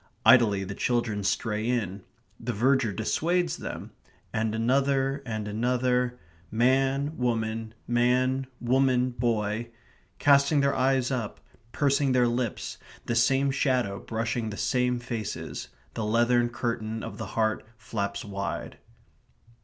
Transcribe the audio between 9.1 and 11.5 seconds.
boy... casting their eyes up,